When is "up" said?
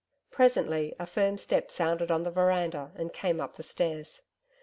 3.39-3.57